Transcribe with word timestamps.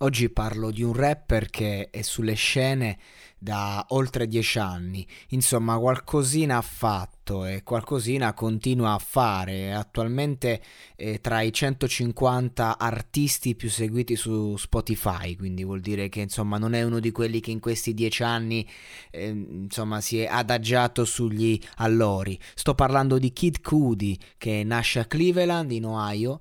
Oggi 0.00 0.30
parlo 0.30 0.70
di 0.70 0.84
un 0.84 0.92
rapper 0.92 1.50
che 1.50 1.90
è 1.90 2.02
sulle 2.02 2.34
scene 2.34 2.98
da 3.36 3.84
oltre 3.90 4.26
dieci 4.26 4.58
anni, 4.58 5.06
insomma 5.28 5.78
qualcosina 5.78 6.56
ha 6.56 6.62
fatto 6.62 7.44
e 7.44 7.62
qualcosina 7.62 8.32
continua 8.32 8.94
a 8.94 8.98
fare, 8.98 9.72
attualmente 9.72 10.60
è 10.96 11.20
tra 11.20 11.40
i 11.40 11.52
150 11.52 12.78
artisti 12.78 13.54
più 13.54 13.70
seguiti 13.70 14.16
su 14.16 14.56
Spotify, 14.56 15.36
quindi 15.36 15.62
vuol 15.62 15.80
dire 15.80 16.08
che 16.08 16.20
insomma 16.20 16.58
non 16.58 16.74
è 16.74 16.82
uno 16.82 16.98
di 16.98 17.12
quelli 17.12 17.38
che 17.40 17.52
in 17.52 17.60
questi 17.60 17.94
dieci 17.94 18.22
anni 18.22 18.68
eh, 19.10 19.28
insomma 19.28 20.00
si 20.00 20.20
è 20.20 20.26
adagiato 20.26 21.04
sugli 21.04 21.60
allori. 21.76 22.38
Sto 22.54 22.74
parlando 22.74 23.18
di 23.18 23.32
Kid 23.32 23.60
Cudi 23.60 24.18
che 24.36 24.64
nasce 24.64 25.00
a 25.00 25.04
Cleveland 25.04 25.70
in 25.70 25.86
Ohio 25.86 26.40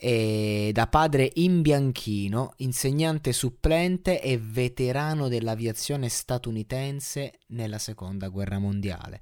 e 0.00 0.70
da 0.72 0.86
padre 0.86 1.28
imbianchino, 1.34 2.52
insegnante 2.58 3.32
supplente 3.32 4.22
e 4.22 4.38
veterano 4.38 5.26
dell'aviazione 5.26 6.08
statunitense 6.08 7.40
nella 7.48 7.78
seconda 7.78 8.28
guerra 8.28 8.60
mondiale. 8.60 9.20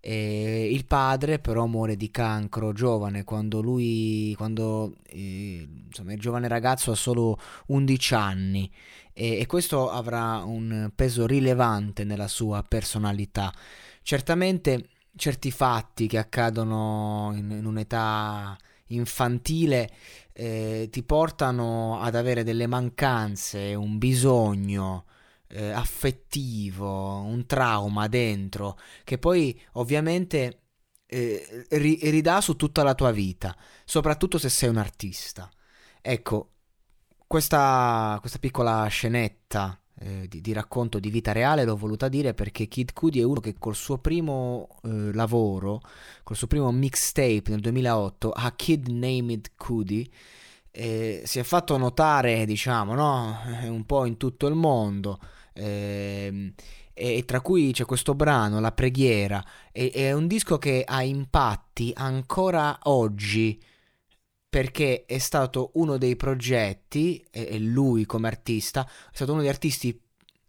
E 0.00 0.72
il 0.72 0.86
padre 0.86 1.38
però 1.38 1.66
muore 1.66 1.94
di 1.94 2.10
cancro 2.10 2.72
giovane 2.72 3.22
quando 3.22 3.60
lui, 3.60 4.34
quando 4.36 4.96
eh, 5.06 5.68
insomma 5.86 6.14
il 6.14 6.18
giovane 6.18 6.48
ragazzo 6.48 6.90
ha 6.90 6.96
solo 6.96 7.38
11 7.66 8.14
anni 8.14 8.68
e, 9.12 9.38
e 9.38 9.46
questo 9.46 9.88
avrà 9.88 10.42
un 10.44 10.90
peso 10.96 11.26
rilevante 11.26 12.02
nella 12.02 12.28
sua 12.28 12.64
personalità. 12.66 13.54
Certamente 14.02 14.88
certi 15.14 15.52
fatti 15.52 16.08
che 16.08 16.18
accadono 16.18 17.32
in, 17.36 17.50
in 17.52 17.66
un'età 17.66 18.56
infantile 18.88 19.90
eh, 20.32 20.88
ti 20.90 21.02
portano 21.02 22.00
ad 22.00 22.14
avere 22.14 22.44
delle 22.44 22.66
mancanze, 22.66 23.74
un 23.74 23.98
bisogno 23.98 25.06
eh, 25.48 25.70
affettivo, 25.70 27.20
un 27.22 27.46
trauma 27.46 28.06
dentro, 28.08 28.78
che 29.04 29.18
poi 29.18 29.60
ovviamente 29.72 30.62
eh, 31.06 31.66
ri- 31.70 31.98
ridà 32.10 32.40
su 32.40 32.56
tutta 32.56 32.82
la 32.82 32.94
tua 32.94 33.10
vita, 33.10 33.56
soprattutto 33.84 34.38
se 34.38 34.48
sei 34.48 34.68
un 34.68 34.76
artista. 34.76 35.50
Ecco, 36.00 36.52
questa, 37.26 38.16
questa 38.20 38.38
piccola 38.38 38.86
scenetta 38.86 39.78
eh, 40.00 40.26
di, 40.28 40.40
di, 40.40 40.52
racconto 40.52 40.98
di 40.98 41.10
vita 41.10 41.32
reale 41.32 41.64
l'ho 41.64 41.76
voluta 41.76 42.08
dire 42.08 42.34
perché 42.34 42.66
Kid 42.66 42.92
Cudi 42.92 43.20
è 43.20 43.24
uno 43.24 43.40
che 43.40 43.56
col 43.58 43.74
suo 43.74 43.98
primo 43.98 44.68
eh, 44.84 45.12
lavoro, 45.12 45.80
col 46.22 46.36
suo 46.36 46.46
primo 46.46 46.70
mixtape 46.70 47.44
nel 47.48 47.60
2008, 47.60 48.30
a 48.30 48.52
Kid 48.52 48.88
Named 48.88 49.52
Cudi, 49.56 50.10
eh, 50.70 51.22
si 51.24 51.38
è 51.38 51.42
fatto 51.42 51.76
notare, 51.76 52.44
diciamo, 52.46 52.94
no? 52.94 53.38
un 53.64 53.84
po' 53.84 54.04
in 54.04 54.16
tutto 54.16 54.46
il 54.46 54.54
mondo. 54.54 55.18
Ehm, 55.54 56.52
e 56.94 57.24
tra 57.24 57.40
cui 57.40 57.72
c'è 57.72 57.84
questo 57.84 58.14
brano, 58.14 58.58
La 58.58 58.72
preghiera, 58.72 59.44
è 59.70 60.10
un 60.12 60.26
disco 60.26 60.58
che 60.58 60.82
ha 60.84 61.02
impatti 61.02 61.92
ancora 61.94 62.76
oggi 62.84 63.60
perché 64.48 65.04
è 65.04 65.18
stato 65.18 65.72
uno 65.74 65.98
dei 65.98 66.16
progetti, 66.16 67.24
e 67.30 67.58
lui 67.58 68.06
come 68.06 68.28
artista, 68.28 68.86
è 68.86 69.14
stato 69.14 69.32
uno 69.32 69.42
degli 69.42 69.50
artisti 69.50 70.00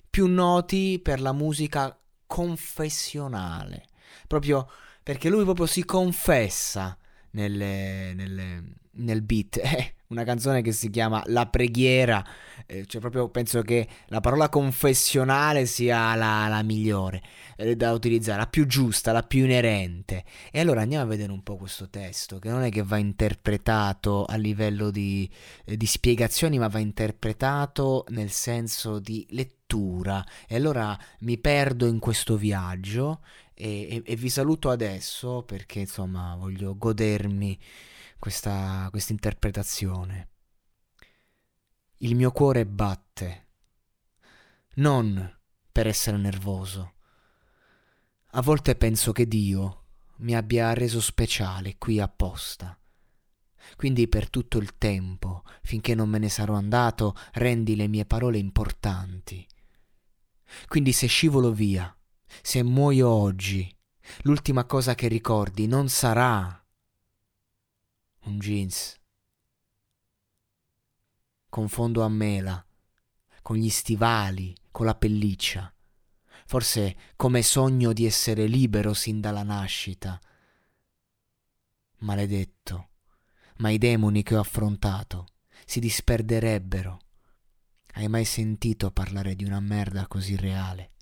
più 0.10 0.28
noti 0.28 1.00
per 1.02 1.22
la 1.22 1.34
musica 1.34 1.98
confessionale, 2.26 3.86
proprio 4.28 4.70
perché 5.04 5.30
lui 5.30 5.44
proprio 5.44 5.66
si 5.66 5.84
confessa 5.84 6.98
nelle, 7.32 8.14
nelle, 8.14 8.64
nel 8.92 9.22
beat. 9.22 9.60
Una 10.12 10.24
canzone 10.24 10.64
che 10.64 10.72
si 10.72 10.90
chiama 10.90 11.22
La 11.28 11.46
preghiera, 11.46 12.25
eh, 12.66 12.84
cioè 12.88 13.00
proprio 13.00 13.30
penso 13.30 13.62
che 13.62 13.88
la 14.08 14.22
parola 14.22 14.50
confessionale 14.50 15.68
sia 15.68 16.16
la, 16.16 16.47
la 16.47 16.64
migliore 16.64 17.22
eh, 17.56 17.75
da 17.75 17.92
utilizzare, 17.92 18.40
la 18.40 18.48
più 18.48 18.66
giusta, 18.66 19.12
la 19.12 19.22
più 19.22 19.44
inerente. 19.44 20.24
E 20.52 20.62
allora 20.62 20.81
andiamo 20.81 21.03
a 21.03 21.08
vedere 21.08 21.31
un 21.31 21.44
po' 21.44 21.58
questo 21.58 21.90
testo, 21.90 22.40
che 22.40 22.50
non 22.50 22.64
è 22.64 22.72
che 22.72 22.81
va 22.81 22.98
interpretato 22.98 24.25
a 24.25 24.36
livello 24.36 24.90
di, 24.90 25.30
eh, 25.66 25.78
di 25.78 25.86
spiegazioni, 25.86 26.58
ma 26.58 26.69
va 26.69 26.80
interpretato 26.80 28.06
nel 28.09 28.31
senso 28.31 28.98
di 28.98 29.28
lettura. 29.30 30.25
E 30.48 30.56
allora 30.56 30.98
mi 31.19 31.38
perdo 31.38 31.86
in 31.86 32.00
questo 32.00 32.36
viaggio 32.36 33.19
e, 33.53 33.88
e, 33.88 34.02
e 34.03 34.16
vi 34.16 34.30
saluto 34.30 34.72
adesso 34.72 35.44
perché 35.44 35.81
insomma 35.81 36.36
voglio 36.36 36.75
godermi 36.75 37.59
questa, 38.19 38.88
questa 38.91 39.13
interpretazione. 39.13 40.30
Il 41.97 42.16
mio 42.16 42.31
cuore 42.31 42.66
batte, 42.66 43.47
non 44.75 45.38
per 45.72 45.88
essere 45.88 46.18
nervoso. 46.18 46.94
A 48.31 48.41
volte 48.41 48.75
penso 48.75 49.12
che 49.12 49.28
Dio 49.28 49.85
mi 50.18 50.35
abbia 50.35 50.74
reso 50.74 51.02
speciale 51.02 51.78
qui 51.78 52.00
apposta. 52.00 52.78
Quindi 53.75 54.07
per 54.07 54.30
tutto 54.30 54.57
il 54.57 54.78
tempo, 54.78 55.44
finché 55.62 55.96
non 55.96 56.09
me 56.09 56.18
ne 56.18 56.30
sarò 56.30 56.56
andato, 56.56 57.16
rendi 57.34 57.75
le 57.75 57.88
mie 57.88 58.06
parole 58.06 58.38
importanti. 58.38 59.46
Quindi 60.68 60.91
se 60.91 61.07
scivolo 61.07 61.51
via, 61.51 61.96
se 62.41 62.63
muoio 62.63 63.09
oggi, 63.09 63.74
l'ultima 64.24 64.66
cosa 64.66 64.96
che 64.96 65.07
ricordi 65.07 65.68
non 65.68 65.90
sarà 65.90 66.59
un 68.25 68.40
jeans. 68.40 69.00
Confondo 71.50 72.03
a 72.03 72.09
mela, 72.09 72.63
con 73.41 73.56
gli 73.57 73.69
stivali, 73.69 74.56
con 74.72 74.85
la 74.85 74.96
pelliccia. 74.96 75.74
Forse 76.46 76.97
come 77.16 77.41
sogno 77.41 77.94
di 77.94 78.06
essere 78.06 78.46
libero 78.47 78.94
sin 78.94 79.19
dalla 79.22 79.44
nascita. 79.44 80.19
Maledetto, 82.00 82.90
ma 83.57 83.69
i 83.69 83.78
demoni 83.78 84.24
che 84.24 84.36
ho 84.36 84.40
affrontato 84.40 85.28
si 85.66 85.80
disperderebbero. 85.80 87.00
Hai 87.94 88.07
mai 88.07 88.25
sentito 88.25 88.92
parlare 88.92 89.36
di 89.36 89.44
una 89.44 89.60
merda 89.60 90.07
così 90.07 90.36
reale, 90.36 90.94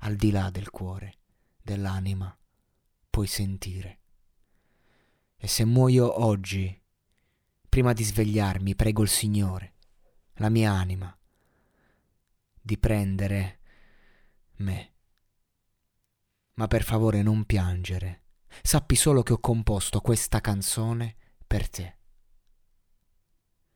al 0.00 0.16
di 0.16 0.30
là 0.30 0.50
del 0.50 0.70
cuore, 0.70 1.18
dell'anima? 1.60 2.36
Puoi 3.10 3.26
sentire. 3.26 4.00
E 5.38 5.48
se 5.48 5.64
muoio 5.64 6.24
oggi, 6.24 6.82
prima 7.68 7.92
di 7.92 8.02
svegliarmi, 8.02 8.74
prego 8.74 9.02
il 9.02 9.08
Signore, 9.08 9.74
la 10.36 10.48
mia 10.48 10.72
anima, 10.72 11.16
di 12.60 12.78
prendere 12.78 13.60
me. 14.56 14.92
Ma 16.54 16.66
per 16.66 16.82
favore 16.82 17.22
non 17.22 17.44
piangere. 17.44 18.22
Sappi 18.62 18.96
solo 18.96 19.22
che 19.22 19.34
ho 19.34 19.38
composto 19.38 20.00
questa 20.00 20.40
canzone 20.40 21.16
per 21.46 21.68
te. 21.68 21.96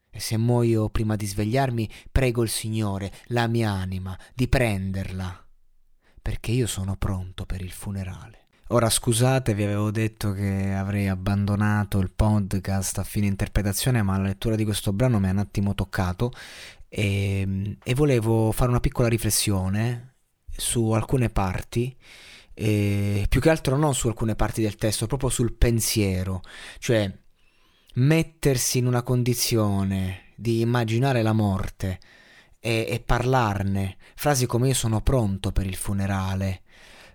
E 0.08 0.18
se 0.18 0.36
muoio 0.38 0.88
prima 0.88 1.14
di 1.14 1.26
svegliarmi, 1.26 1.88
prego 2.10 2.42
il 2.42 2.48
Signore, 2.48 3.12
la 3.26 3.46
mia 3.46 3.70
anima, 3.70 4.18
di 4.34 4.48
prenderla, 4.48 5.46
perché 6.20 6.50
io 6.50 6.66
sono 6.66 6.96
pronto 6.96 7.46
per 7.46 7.60
il 7.60 7.70
funerale. 7.70 8.48
Ora 8.72 8.88
scusate, 8.88 9.52
vi 9.54 9.64
avevo 9.64 9.90
detto 9.90 10.32
che 10.32 10.72
avrei 10.72 11.08
abbandonato 11.08 11.98
il 11.98 12.12
podcast 12.12 12.98
a 12.98 13.04
fine 13.04 13.26
interpretazione, 13.26 14.02
ma 14.02 14.16
la 14.16 14.24
lettura 14.24 14.54
di 14.54 14.64
questo 14.64 14.92
brano 14.92 15.18
mi 15.18 15.26
ha 15.26 15.32
un 15.32 15.38
attimo 15.38 15.74
toccato. 15.74 16.32
E, 16.88 17.76
e 17.82 17.94
volevo 17.94 18.52
fare 18.52 18.70
una 18.70 18.78
piccola 18.78 19.08
riflessione 19.08 20.14
su 20.50 20.90
alcune 20.90 21.30
parti 21.30 21.96
eh, 22.54 23.26
più 23.28 23.40
che 23.40 23.50
altro 23.50 23.76
non 23.76 23.94
su 23.94 24.06
alcune 24.06 24.36
parti 24.36 24.62
del 24.62 24.76
testo, 24.76 25.06
proprio 25.06 25.30
sul 25.30 25.54
pensiero, 25.54 26.42
cioè 26.78 27.10
mettersi 27.94 28.78
in 28.78 28.86
una 28.86 29.02
condizione 29.02 30.32
di 30.36 30.60
immaginare 30.60 31.22
la 31.22 31.32
morte 31.32 31.98
e, 32.60 32.86
e 32.88 33.00
parlarne, 33.00 33.96
frasi 34.14 34.46
come 34.46 34.68
io 34.68 34.74
sono 34.74 35.00
pronto 35.00 35.52
per 35.52 35.66
il 35.66 35.74
funerale, 35.74 36.62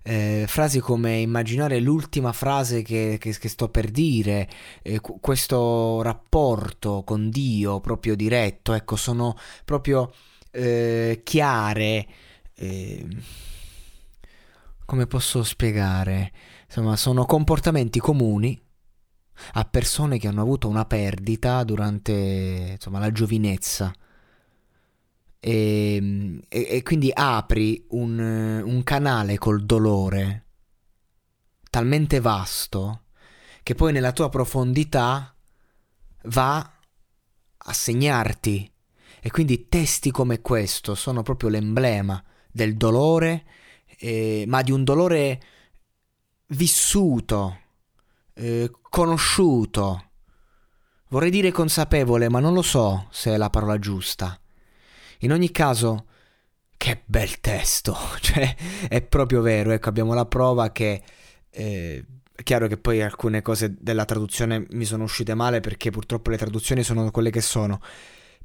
eh, 0.08 0.46
frasi 0.48 0.80
come 0.80 1.18
immaginare 1.18 1.80
l'ultima 1.80 2.32
frase 2.32 2.84
che, 2.84 3.18
che, 3.20 3.36
che 3.36 3.50
sto 3.50 3.70
per 3.70 3.90
dire, 3.90 4.48
eh, 4.84 5.00
questo 5.00 6.04
rapporto 6.04 7.02
con 7.04 7.32
Dio 7.32 7.80
proprio 7.80 8.16
diretto, 8.16 8.74
ecco, 8.74 8.96
sono 8.98 9.36
proprio 9.66 10.14
eh, 10.52 11.22
chiare. 11.24 12.08
Eh, 12.54 13.08
come 14.86 15.08
posso 15.08 15.44
spiegare? 15.44 16.32
Insomma, 16.66 16.96
sono 16.96 17.26
comportamenti 17.26 18.00
comuni 18.00 18.62
a 19.54 19.66
persone 19.66 20.20
che 20.20 20.28
hanno 20.28 20.42
avuto 20.42 20.68
una 20.68 20.86
perdita 20.86 21.64
durante 21.64 22.74
insomma, 22.74 23.00
la 23.00 23.12
giovinezza. 23.12 23.92
E, 25.48 26.42
e, 26.50 26.68
e 26.72 26.82
quindi 26.82 27.12
apri 27.14 27.86
un, 27.90 28.18
un 28.18 28.84
canale 28.84 29.38
col 29.38 29.64
dolore 29.64 30.46
talmente 31.70 32.20
vasto 32.20 33.04
che 33.62 33.76
poi 33.76 33.92
nella 33.92 34.12
tua 34.12 34.30
profondità 34.30 35.36
va 36.24 36.58
a 37.58 37.74
segnarti. 37.74 38.72
E 39.20 39.30
quindi 39.30 39.70
testi 39.70 40.10
come 40.10 40.42
questo 40.42 40.96
sono 40.96 41.22
proprio 41.22 41.50
l'emblema 41.50 42.24
del 42.52 42.76
dolore 42.76 43.46
eh, 44.00 44.46
ma 44.48 44.64
di 44.64 44.72
un 44.72 44.84
dolore 44.84 45.42
vissuto, 46.48 47.60
eh, 48.34 48.72
conosciuto. 48.82 50.10
Vorrei 51.10 51.30
dire 51.30 51.52
consapevole, 51.52 52.30
ma 52.30 52.40
non 52.40 52.54
lo 52.54 52.64
so 52.64 53.06
se 53.12 53.32
è 53.32 53.38
la 53.38 53.52
parola 53.52 53.78
giusta. 53.78 54.40
In 55.20 55.32
ogni 55.32 55.52
caso, 55.52 56.06
che 56.78 57.02
bel 57.06 57.40
testo, 57.40 57.96
cioè 58.22 58.56
è 58.88 59.02
proprio 59.02 59.42
vero, 59.42 59.72
ecco 59.72 59.90
abbiamo 59.90 60.14
la 60.14 60.26
prova 60.26 60.72
che... 60.72 61.02
Eh, 61.50 62.06
è 62.36 62.44
chiaro 62.44 62.68
che 62.68 62.78
poi 62.78 63.02
alcune 63.02 63.42
cose 63.42 63.76
della 63.80 64.04
traduzione 64.04 64.66
mi 64.72 64.84
sono 64.84 65.04
uscite 65.04 65.34
male 65.36 65.62
perché 65.62 65.90
purtroppo 65.90 66.32
le 66.32 66.38
traduzioni 66.38 66.84
sono 66.84 67.10
quelle 67.10 67.30
che 67.30 67.40
sono, 67.40 67.80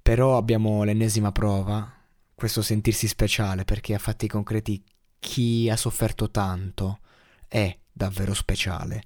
però 0.01 0.37
abbiamo 0.37 0.85
l'ennesima 0.85 1.33
prova, 1.33 1.93
questo 2.33 2.63
sentirsi 2.63 3.09
speciale 3.09 3.65
perché 3.65 3.95
a 3.95 3.99
fatti 3.99 4.29
concreti 4.29 4.83
chi 5.19 5.69
ha 5.69 5.77
sofferto 5.77 6.31
tanto 6.31 7.01
è 7.49 7.77
davvero 7.93 8.33
speciale. 8.33 9.03